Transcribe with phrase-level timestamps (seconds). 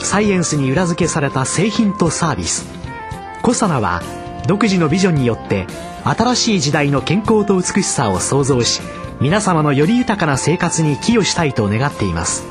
[0.00, 2.66] サイエンスに裏付けされた製品とサービス。
[3.42, 4.02] コサナは
[4.46, 5.66] 独自のビジョンによって
[6.04, 8.80] 新しい時代の健康と美しさを創造し
[9.20, 12.44] 皆様のより豊かな生活に寄与したいと願っています。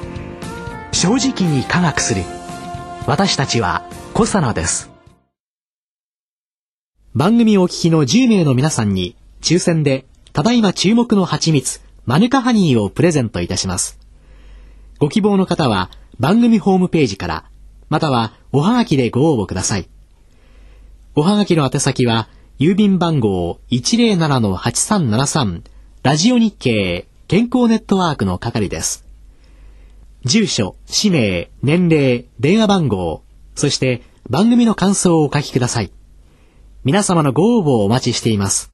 [0.91, 2.23] 正直に科学する。
[3.05, 4.89] 私たちはコサナです。
[7.15, 13.97] 番組お聞きの10名の皆さんに抽選でただいま注目の蜂蜜マヌカハニーをプレゼントいたします。
[14.99, 15.89] ご希望の方は
[16.19, 17.45] 番組ホームページから
[17.89, 19.87] またはおはがきでご応募ください
[21.15, 22.27] おはがきの宛先は
[22.59, 25.61] 郵便番号107-8373
[26.03, 29.05] ラジオ日経健康ネットワークの係です。
[30.23, 33.23] 住所、氏名、年齢、電話番号、
[33.55, 35.91] そして番組の感想をお書きください。
[36.85, 38.71] 皆様のご応募をお待ちしています。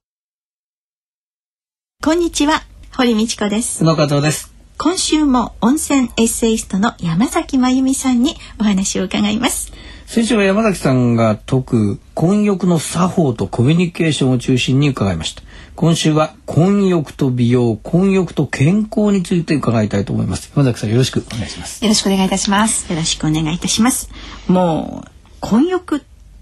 [2.04, 2.62] こんにちは、
[2.96, 3.84] 堀道子です。
[3.84, 4.53] 野川です。
[4.78, 9.72] 今週も温泉エッセイストの山崎真由美さんにお話を伺います。
[10.08, 15.44] 先週は山崎さんが説く混浴の作法とコミュニケーションを中心に伺いました。
[15.76, 20.52] 今週は混浴と美容混浴と健康について伺いたいと思います。
[20.56, 21.84] 山崎さんよろしくお願いします。
[21.84, 22.92] よろしくお願いいたします。
[22.92, 24.10] よろしくお願いいたします。
[24.48, 26.02] もう混浴っ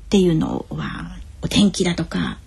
[0.10, 2.40] ていうのはお天気だとか、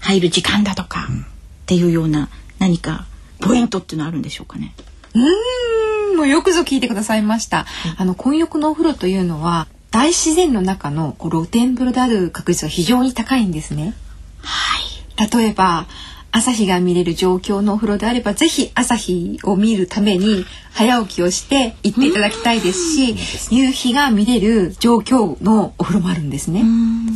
[0.00, 1.24] 入る時間だとか、うん、っ
[1.66, 3.06] ていうような何か
[3.40, 4.74] ポイントっていうのはあるんでしょうかね。
[4.84, 4.89] うん
[6.16, 7.66] もうよくぞ聞いてくださいました、
[7.96, 13.94] あの混浴のお風呂というのは大自然の中の露天風呂である確率は非常に高いんですね。
[14.42, 15.40] はい。
[15.40, 15.86] 例えば
[16.32, 23.16] 朝日が見れる状況のお風呂であればぜひ朝日を見るために早起きをして行っていただきたいですし、
[23.50, 26.62] 夕日が見れる状況のお風呂もあるんですね。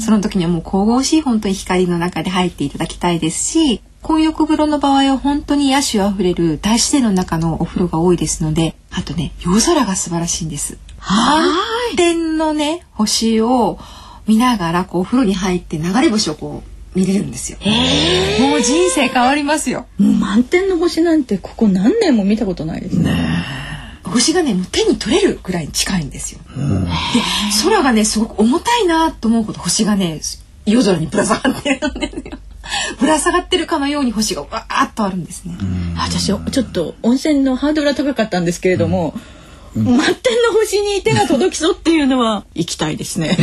[0.05, 10.79] その時にはもう神々しい本当に光の中で入っていただきたいですし混浴風呂の場合は本当に野趣あふれる大自然の中のお風呂が多いですのであとね夜空が素晴らしいんです。
[10.99, 11.41] は
[11.93, 13.79] い天のね星を
[14.27, 16.63] 見ながらこうお風呂に入って流れ星をこ
[16.95, 17.59] う見れるんですよ。
[18.47, 19.87] もう人生変わりますよ。
[19.99, 23.17] もう満天の星なんてここ何年も見たことないですね。
[24.05, 26.41] 星がねもう手に取れるぐらいに近いんですよ。
[26.55, 27.21] で
[27.65, 30.21] 空がねすごく重たいなと思うこと星がね
[30.67, 32.39] 夜空にぶら下がってるんですよ。
[33.01, 35.57] ぶら下がってるかのように星がわーっとあるんですね。
[35.97, 39.35] 私ちょっと温泉のハードルは高かったんですけれども、うん
[39.75, 43.37] 満天の星に手が届きそうっていうのは 行きたいですね。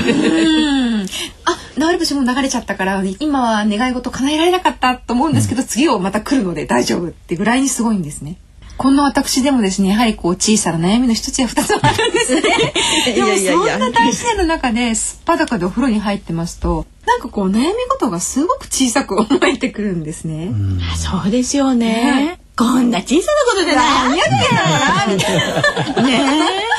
[1.43, 8.37] あ、流れ星も流れちゃったから今は願い事叶えられなかったと思うんですけど、うん、次をまた来るので大丈夫ってぐらいにすごいんですね。
[8.77, 12.41] こんな私でもですねやはりこう小さな悩みの一つや二つはあるんですね。
[13.15, 20.51] でもそんな大自然の中ですっぱだかでお風呂に入ってますとなんかこう悩み事がすごく小さく思えてくるんですね。
[20.97, 21.87] そうですよね。
[21.87, 26.03] ねこんな小さなことで何やってんだからみたいな。
[26.03, 26.71] ね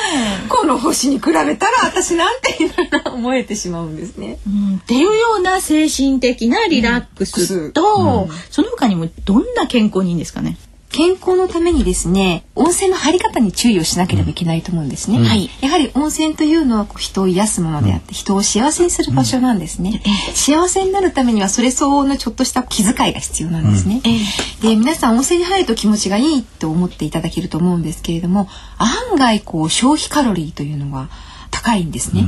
[0.48, 4.38] この星に比べたら私なんていろ思えてしまうんですね。
[4.46, 10.56] うん、っていうような精神的なリラックスと、うん、その他にもどんな健康にいいんですかね。
[10.92, 28.48] 健康のためにですね温泉の入り方に注意をしなければいけないと思うんですね、うん、はい、やはり温泉というのは人を癒すものであって、人を幸せにする場所なんですね、うん、幸せになるためにはそれ相応のちょっとした気遣いが必要なんですね、うん、で皆さん温泉に入ると気持ちがいいと思っていただけると思うんですけれども
[28.78, 31.08] 案外こう消費カロリーというのが
[31.50, 32.26] 高いんですね、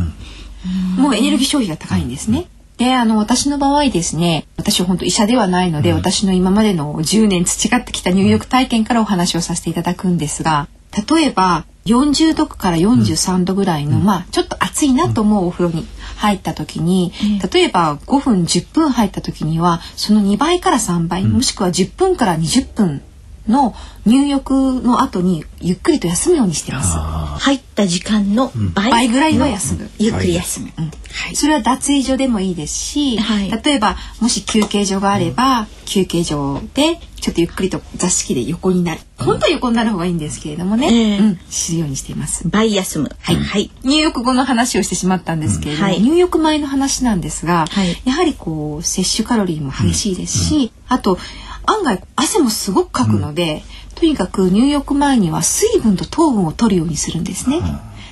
[0.97, 2.47] もうエネルギー消費が高いんですね、
[2.77, 10.69] で、あの、私の場合ですね、私は本当医者ではないので、うん、私の今までの10年培ってきた入浴体験からお話をさせていただくんですが、
[11.09, 17.13] 例えば、40度から43度ぐらいの、うん、まあ、ちょっと暑いなと思うお風呂に入った時に、
[17.43, 23.03] うん、例えば5分、10分入った時には、その2倍から3倍、もしくは10分から20分
[23.49, 23.75] の
[24.07, 26.97] 入浴の後にゆっくりと休むようにしてます。
[26.97, 29.91] 入った時間の倍,、倍ぐらいは休む。
[29.99, 30.85] ゆっくり休む、うん。
[30.87, 30.91] は
[31.31, 31.37] い。
[31.37, 39.01] それは脱衣所でもいいですし、はい、例えばもし休憩所があれば、休憩所でちょっとゆっくりと座敷で横になる。
[39.19, 42.49] 本当は横になる方がいいんですけれどもね、えー、うん、するようにしています。
[42.49, 43.11] 倍休む。
[43.21, 43.37] はい。
[43.37, 51.19] はい、入浴後の話をしてしまったんですけれども、はい、入浴前の話なんですが、はい、やはりこう摂取カロリーも激しいですし、あと
[51.67, 57.61] 案外汗もすごくかくので、うん、とにかく入浴前には水分と糖分を取るようにするんですね。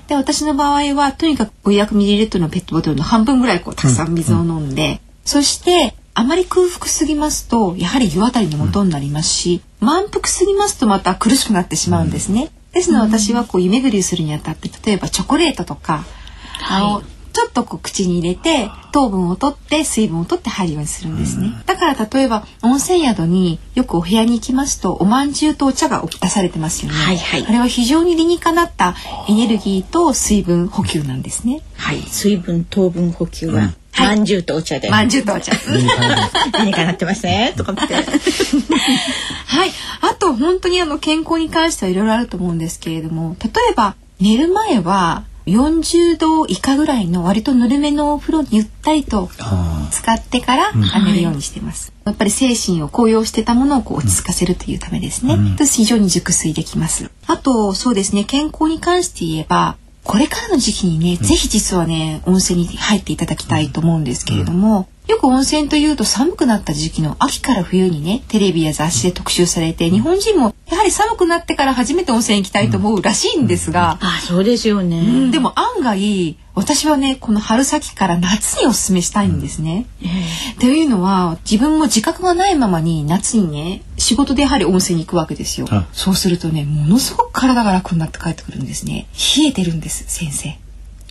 [0.08, 12.50] で私の場合はとにかく 500ml のペットボトルの半分ぐらいこうたくさん水を飲んで、そしてあまり空腹すぎますとやはり湯あたりの元になりますし、満腹すぎますとまた苦しくなってしまうんですね。
[12.72, 16.04] ですので私はこう湯巡りするにあたって例えばチョコレートとか、
[16.68, 17.02] あの
[17.32, 28.94] ちょっとこう口に入れて糖分を取って水分を取って入るようにするんですね、だから例えば温泉宿によくお部屋に行きますとお饅頭とお茶が出されてますよね、はいはい、あれは非常に理にかなった
[29.28, 34.90] エネルギーと水分補給なんですねはい水分糖分補給は、まんじゅうとお茶で。
[34.90, 35.52] まんじゅうとお茶。
[36.58, 37.52] 理にかなってますね。
[37.56, 37.94] とかって。
[37.94, 39.70] はい。
[40.00, 49.28] あと本当にあの健康に関してはいろいろあると思うんですけれども、例えば寝る前は40度以下ぐらいの割とぬるめのお風呂にゆったりと
[49.90, 51.92] 使ってから寝るようにしてます。
[52.04, 55.34] やっぱり精神を高揚してたものをこう落ち着かせるというためですね。
[55.34, 57.10] うん、非常に熟睡できます。
[57.26, 79.86] あとそうですね健康に関して言えばこれからの時期にね、うん、ぜひ実はね温泉に入っていただきたいと思うんですけれども、よく温泉というと寒くなった時期の秋から冬にねテレビや雑誌で特集されて日本人もやはり寒くなってから初めて温泉行きたいと思うらしいんですが、うん、あそうですよね、うん、でも案外私はねこの春先から夏におすすめしたいんですね。
[80.02, 85.66] うんえー、というのは自分も自覚がないままに夏にね仕事でやはり温泉に行くわけですよ。
[85.92, 89.08] そうするとねものすごく体が楽になって帰ってくるんですね。
[89.36, 90.48] 冷えてるんです先生。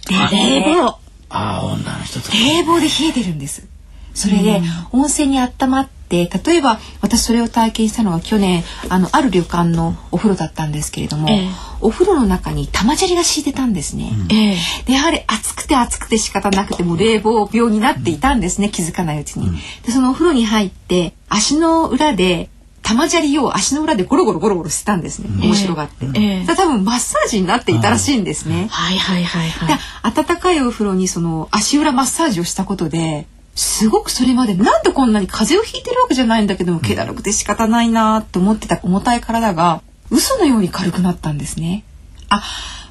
[0.10, 1.00] 冷房。
[1.30, 3.71] あ女の人冷房で冷えてるんです。
[4.14, 4.62] それで、
[4.92, 11.50] 温泉に温まって例えば私それを体験したのは去年あのある旅館のお風呂だったんですけれども、えー、
[11.80, 14.58] お風呂の中に玉砂利が敷いてたんですね、うん、で
[14.90, 22.50] やはり暑くて暑くて仕方なくても冷房病になっていたんですね、気づかないうちに、うん、でそのお風呂に入って足の裏で
[22.82, 28.98] 玉砂利を足の裏でゴロゴロゴロゴロしてたんですね、面白がって、えー、多分マッサージになっていたらしいんですね、はい。
[28.98, 29.24] はい。
[29.24, 29.50] はい。
[29.50, 29.76] は
[30.10, 30.14] い。
[30.14, 41.84] 暖かいお風呂にその足裏マッサージをしたことですごくそれまでなんでこんなに風邪をひいてるわけじゃないんだけども気だるくて仕方ないなと思ってた重たい体が嘘のように軽くなったんですね。
[42.30, 42.42] あ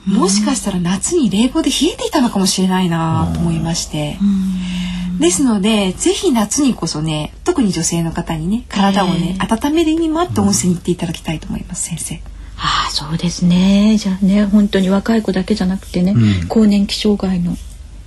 [0.07, 4.19] もしかしたら夏に冷房で冷えていたのかもしれないなと思いまして。
[5.19, 12.23] ですのでぜひ夏にこそね特に女性の方にね体をね温める意味もあって温泉に行っていただきたいと思います先生。
[12.57, 17.57] ああそうですねじゃあね本当に若い子だけじゃなくてね、うん、更年期障害の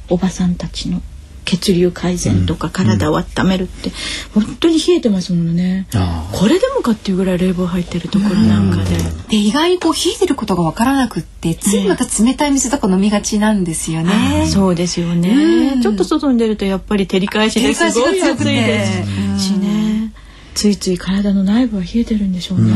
[0.10, 1.02] おばさんたちの
[1.44, 3.92] 血流改善とか体を温めるって、
[4.36, 5.88] うん、本当に冷えてますもんね。
[6.32, 8.98] これでもかっていうぐらい冷房入ってるところなんかで、
[9.30, 18.86] で意外にこう冷えてることがわからなくってついまた冷たい水とか飲みがちなんですよね、そうですよね、ちょっと外に出るとやっぱり照り返しですごい暑いで
[19.38, 20.14] すしね。
[20.54, 22.72] ついつい体の内部は冷えてるんでしょうね、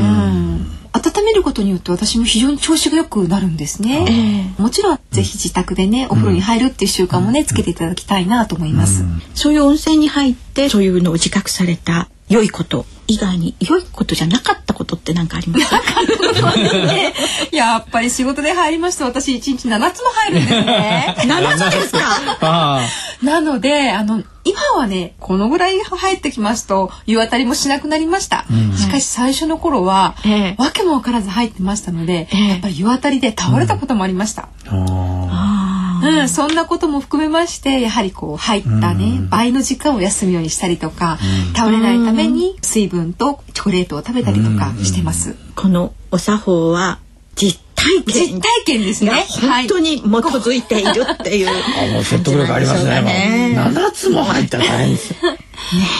[0.93, 9.03] 温めることによって私も非常に調子が良くなるんですね、えー、もちろんぜひ自宅でねお風呂に入るっていう習慣もねつけていただきたいなと思います、
[9.33, 15.77] そういう温泉に入ってそういうのを自覚された良いこと以外に良いことじゃなかったことって何かありますか？
[16.55, 17.13] ね、
[17.51, 21.15] やっぱり仕事で入りますと私一日7つも入るんですね。
[21.25, 21.91] 7つです
[22.39, 22.81] か？
[23.23, 35.06] なのであの今はねこのぐらい入ってきますと湯あたりもしなくなりました、うん、しかし最初の頃は、えー、わけも分からず入ってましたので、えー、やっぱり湯あたりで倒れたこともありました、うん
[36.03, 41.17] うん、そんなことも含めましてやはりこう入ったね、倍の時間を休むようにしたりとか、
[41.55, 45.35] 倒れないために水分とチョコレートを食べたりとかしてます。
[45.55, 46.99] このお作法は
[47.35, 49.11] 実体験実体験ですね。
[49.41, 51.49] 本当に基づいているっていう。
[51.49, 53.53] あもう説得力ありますね。
[53.55, 55.13] 七つも入ったら大変です。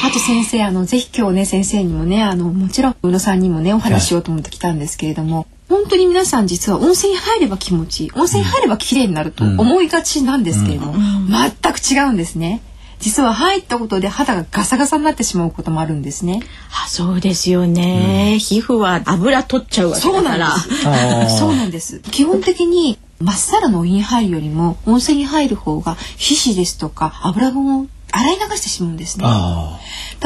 [0.06, 10.94] あと先生あのぜひ今日ね先生にもねあのもちろん宇野さんにもねお話しようと思って来たんですけれども、本当に皆さん実は温泉に入れば気持ちいい温泉に入れば綺麗になると思いがちなんですけれども、
[11.30, 12.62] 全く違うんですね。
[13.00, 16.42] 実は入ったことで肌がガサガサになってしまうこともあるんですね。
[16.72, 18.32] あ、そうですよね。
[18.34, 20.58] うん、皮膚は油取っちゃうわけだから。
[21.30, 22.00] そうなんです。
[22.12, 29.26] 基本的にまっさらのお湯に入るよりも温泉に入る方が皮脂ですとか油分を洗い流してしまうんですね。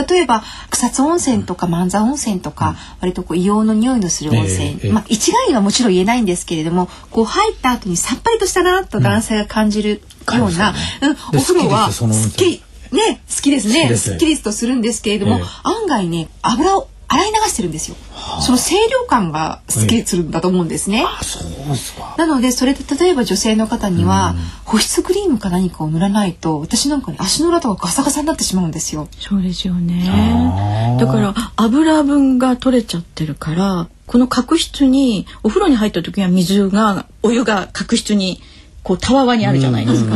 [0.09, 12.45] 例えば草津温泉とか万座温泉とか、うん、割とこう硫黄の匂いのする温泉、えーえー、まあ一概にはもちろん言えないんですけれどもこう入った後にさっぱりとしたなと男性が感じるような、うん、うん、お風呂はすっき。
[12.45, 13.95] りね好きですね。
[13.95, 14.13] す。
[14.13, 17.97] っきりとするんですけれども、えー、案外ね油を洗い流してるんですよ。
[18.39, 21.05] その清涼感がすっきりするんだと思うんですね。
[22.17, 29.09] なのでそれで例えば女性の方には保湿クリームか何かを塗らないと私なんかに足の裏とかガサガサになってしまうんですよ。
[29.19, 30.97] そうですよね。
[30.99, 38.41] だから油分が取れちゃってるからこの角質にお風呂に入った時には水がお湯が角質に
[38.83, 40.15] こうたわわにあるじゃないですか。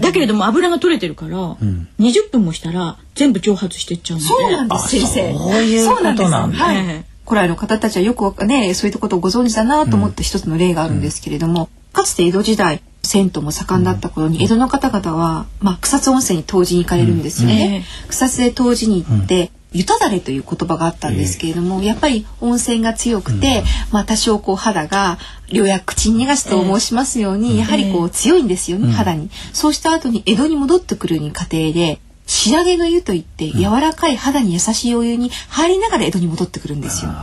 [0.00, 1.56] だけれども油が取れてるから、
[1.98, 4.28] 20分もしたら全部蒸発していっちゃうので。
[4.28, 5.34] そうなんです先生。
[5.34, 6.58] そういうことなんだ。
[6.58, 7.04] はい。
[7.26, 17.84] 古来の方たちはよくねそういったことをご存知だなと思って一つの例があるんですけれども、かつて江戸時代銭湯も盛んだった頃に江戸の方々は、まあ、草津温泉に湯治に行かれるんですよね。
[18.08, 25.18] 草津で湯治に行って、湯ただれという言葉があったんですけれども、やっぱり温泉が強くて、まあ多少こう肌が
[25.52, 29.30] 両や口に逃がすと申しますように、やはりこう強いんですよね、肌に。
[29.52, 37.10] そうした後に江戸に戻ってくるに過程で仕上げの湯といって柔らかい肌に優しいお湯に入りながら江戸に戻ってくるんですよ。
[37.10, 37.22] うん、だ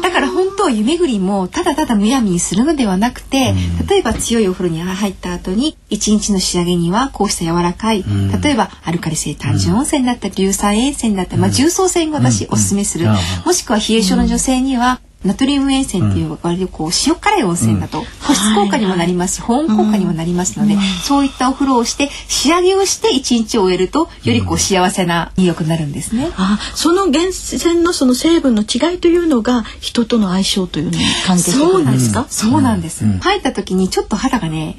[0.31, 3.53] 本当湯巡りもただただむやみにするのではなくて、
[3.87, 8.03] 例えば強いお風呂に入った後に一日の仕上げにはこうした柔らかい、
[8.43, 13.07] 例えばアルカリ性単純温泉だったり硫酸塩泉だったり、まあ、重曹泉が私おすすめする、
[13.45, 19.35] もしくは冷え性の女性にはナトリウム塩泉っていう割とこう塩辛い温泉だと保湿効果にもなります。
[19.37, 26.29] し保温効果にもなりますので、そういったお風呂をして仕上げをして一日を終えるとよりこう幸せな入浴になるんですね。
[26.37, 32.25] あその源泉のその成分の違いというのが人との相性というのに関係するんですか？
[32.29, 33.05] そうなんです。
[33.05, 34.77] 入った時にちょっと肌がね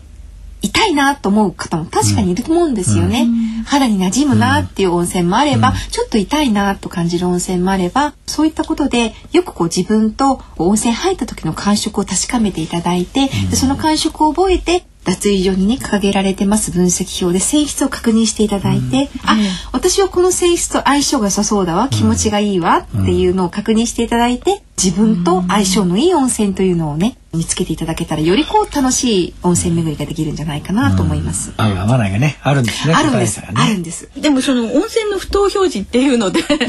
[0.62, 3.22] 痛いなと思う方も確かにいると思うんですよね。
[3.22, 19.36] うん、肌に馴染むなっていう温泉もあれば、うん、ちょっと痛いなと感じる温泉もあれば、そういったことでよくこう自分と温泉入った時の感触を確かめていただいて、でその感触を覚えて脱衣所にね掲げられてます分析表で性質を確認していただいて、うん、あ、
[19.72, 31.52] 私はこの性質と相性が良さそうだわ気持ちがいいわっていうのを確認していただいて自分と相性のいい温泉というのをね見つけていただけたらよりこう楽しい温泉巡りができるんじゃないかなと思います。
[31.56, 32.94] 合う合わないがねあるんですね。
[32.94, 33.40] あるんです。
[33.40, 34.10] ね、あるんです。
[34.20, 36.68] でもその温泉の不当表示っていうので そういうのを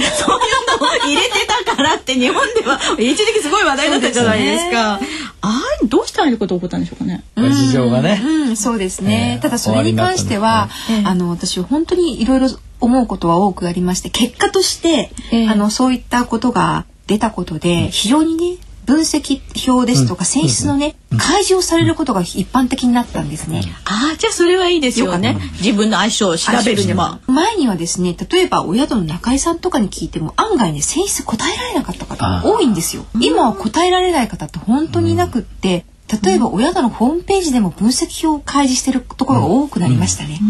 [1.05, 4.99] 入れてたからって日本では一時期すごい話題だったじゃないですか。
[4.99, 5.09] すね、
[5.41, 7.23] ああどうしてああいうこと起こったんでしょうかね。
[7.35, 8.21] 事情がね。
[8.23, 9.33] うん、そうですね。
[9.37, 19.41] えー、ただそれに関しては、えー、あの私本当にいろいろ思うことは多くありまして結果として、えー、あのそういったことが出たことで非常にね分析
[19.71, 23.61] 表ですとか選出のね、開示をされることが一般的になったんですね。
[23.85, 25.37] ああ、じゃあそれはいいですよね。
[25.61, 27.19] 自分の相性を調べるには。
[27.27, 33.05] 前にはですね、例えばお宿の中井さんとかに聞いても案外ね、選出答えられなかった方が多いんですよ。
[33.21, 35.85] 今は答えられない方って本当にいなくって、
[36.21, 40.41] 例えばお宿のホームページでも分析表を開示してるところが多くなりましたね。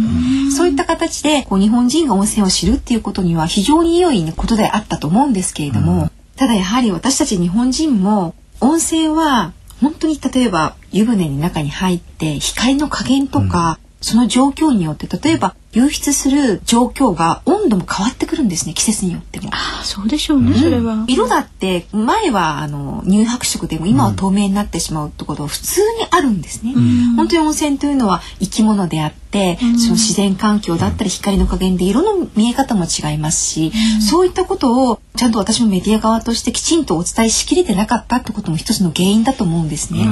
[0.58, 19.50] そういった形でこう日本人が温泉を知るっていうことには非常に良いことであったと思うんですけれども、ただやはり私たち日本人も温泉は本当に例えば湯船に中に入って光の加減とか、うん、その状況によって例えば流出する状況が温度も変わってくるんですね季節によっても。
[19.52, 21.06] ああそうでしょうね、うん、それは。
[21.08, 26.74] 色だって前はあの乳白色でも今は透明になってしまうってことは普通にあるんですね。
[26.76, 40.06] うん、本当に温泉というのは生き物であって、うん、その自然環境だったり光の加減で色の見え方も違いますし、そういったことをちゃんと私もメディア側としてきちんとお伝えしきれてなかったってことも一つの原因だと思うんですね。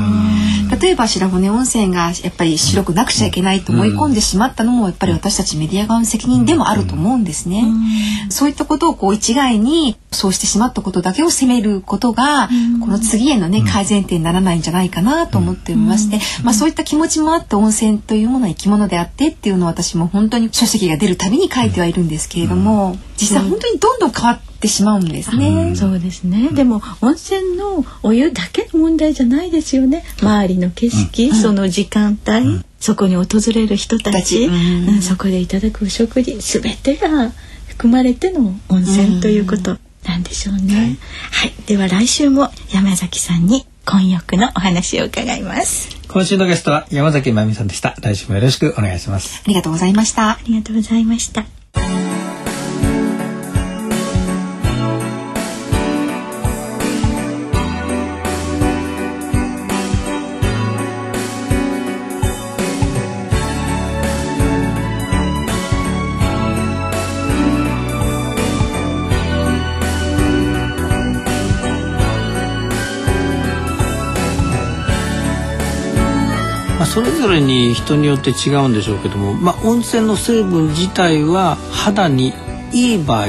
[0.82, 7.64] 例えば白骨温泉がやっぱり白くなくちゃいけないと思い込んでしまったのもやっぱり私たちちメディア側の責任でもあると思うんですね。
[8.30, 12.50] そういったことをこう一概にそうしてしまったことだけを責めることが
[12.82, 25.76] この次へのね改善点にならないんじゃないかなと思っておりまして、まあそういった気持ちもあって温泉というものは生き物であってっていうのを私も本当に書籍が出るたびに書いてはいるんですけれども、実際本当にどんどん変わってしまうんですね。
[25.76, 26.50] そうですね。
[26.50, 30.04] でも温泉のお湯だけの問題じゃないですよね。
[30.22, 32.64] 周りの景色、その時間帯。
[32.82, 37.32] そこに訪れる人たち、うん、そこでいただくお食事すべてが
[37.68, 40.76] 含まれての温泉ということなんでしょうね。
[40.76, 45.90] はい、はい、では来週も山崎さんに混浴のお話を伺います。
[46.08, 47.96] 今週のゲストは山崎まみさんでした。
[48.02, 49.44] 来週もよろしくお願いします。
[49.46, 50.32] ありがとうございました。
[50.32, 51.61] ありがとうございました。
[76.92, 82.34] それぞれに人によって違うんでしょうけども、まあ、温泉の成分自体は肌に
[82.74, 83.28] いい場合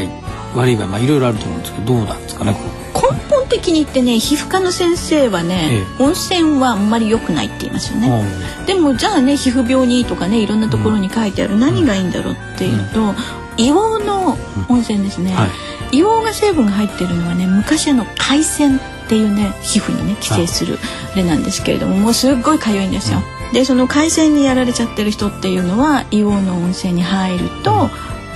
[0.57, 2.57] 悪い場合、まあ、いろいろあると思うんですけどどうなんですかね
[2.92, 3.00] 根
[3.31, 8.25] 本的に言ってね皮膚科の先生はね、ええ、温泉はあんまり良くないって言いますよね、
[8.66, 14.37] でもじゃあね皮膚病にとかねいろんなところに書いてある、何がいいんだろうっていうと、うん、硫黄の
[14.69, 15.37] 温泉ですね、うん。
[15.37, 15.50] はい、
[15.92, 20.78] 硫黄が成分が入ってるのはね昔の海鮮っていうね皮膚にね寄生する
[21.12, 23.23] あれなんですけれどももうすっごい痒いんですよ。
[23.52, 27.90] でその海鮮にやられちゃってる人っていうのは硫黄の温泉に入ると、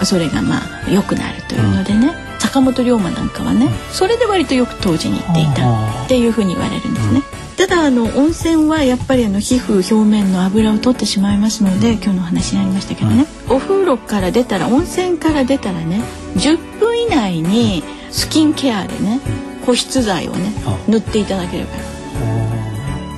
[0.04, 7.22] それがまあ良くなるというのでね、坂本龍馬なんかはね、それで割とよく当時に行っていたっていうふうに言われるんですね。
[7.56, 16.02] ただあの温泉はやっぱりあの皮膚表面の油を取ってしまいますので、今日のお話になりましたけどね、お風呂から出たら温泉から出たらね
[16.34, 19.20] 10分以内にスキンケアでね
[19.64, 20.52] 保湿剤をね
[20.86, 21.70] 塗っていただければ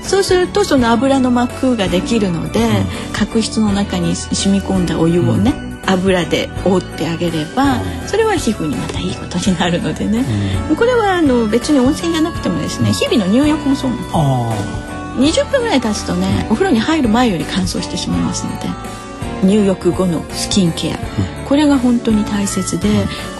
[0.09, 2.61] そうするとその油の膜ができるので、
[3.12, 5.55] 角質の中に染み込んだお湯をね、
[5.87, 10.25] 油で覆ってあげればそれは皮膚にまたいいことになるのでね、
[10.77, 15.43] これはあの別に温泉じゃなくてもですね日々の入浴もそうなんです。
[15.43, 18.69] 20分ぐらい経つとねお風呂に入る前より乾燥してしまいますので
[19.43, 20.99] 入浴後のスキンケア、
[21.49, 22.88] これが本当に大切で、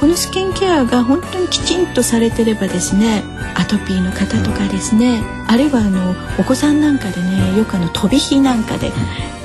[0.01, 3.23] このスキンケアが本当にきちんとされてればですね
[3.55, 8.91] アトピーの方とかですね、あるいはあのお子さんなんかでねよくあの飛び火なんかで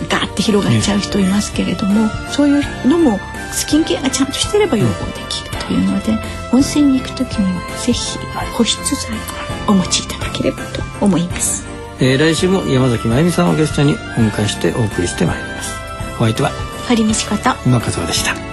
[0.09, 3.19] ガーって広がっちゃう人いますけれども、そういうのも
[3.51, 6.17] スキンケアがちゃんとしてれば予防できるというので
[6.53, 8.17] 温泉に行く時にはぜひ
[8.55, 9.17] 保湿剤
[9.67, 11.65] をお持ちいただければと思います。
[11.99, 15.71] えー、来週も山崎真由美さんをゲストにお迎えしてお送りしてまいります。
[16.15, 16.51] お相手は
[16.87, 18.52] 堀道子と今和夫でした